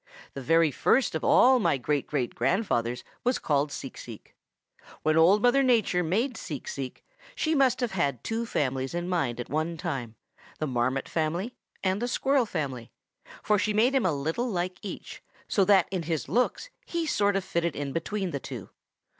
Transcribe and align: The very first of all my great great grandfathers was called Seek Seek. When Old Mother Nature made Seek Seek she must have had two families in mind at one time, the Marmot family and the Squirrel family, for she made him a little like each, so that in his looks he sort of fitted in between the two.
The 0.33 0.41
very 0.41 0.71
first 0.71 1.13
of 1.13 1.23
all 1.23 1.59
my 1.59 1.77
great 1.77 2.07
great 2.07 2.33
grandfathers 2.33 3.03
was 3.23 3.37
called 3.37 3.71
Seek 3.71 3.99
Seek. 3.99 4.33
When 5.03 5.15
Old 5.15 5.43
Mother 5.43 5.61
Nature 5.61 6.01
made 6.03 6.37
Seek 6.37 6.67
Seek 6.67 7.05
she 7.35 7.53
must 7.53 7.81
have 7.81 7.91
had 7.91 8.23
two 8.23 8.47
families 8.47 8.95
in 8.95 9.07
mind 9.07 9.39
at 9.39 9.47
one 9.47 9.77
time, 9.77 10.15
the 10.57 10.65
Marmot 10.65 11.07
family 11.07 11.53
and 11.83 12.01
the 12.01 12.07
Squirrel 12.07 12.47
family, 12.47 12.89
for 13.43 13.59
she 13.59 13.75
made 13.75 13.93
him 13.93 14.07
a 14.07 14.11
little 14.11 14.49
like 14.49 14.79
each, 14.81 15.21
so 15.47 15.63
that 15.65 15.87
in 15.91 16.01
his 16.01 16.27
looks 16.27 16.71
he 16.83 17.05
sort 17.05 17.35
of 17.35 17.43
fitted 17.43 17.75
in 17.75 17.93
between 17.93 18.31
the 18.31 18.39
two. 18.39 18.71